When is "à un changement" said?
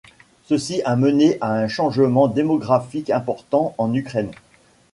1.41-2.27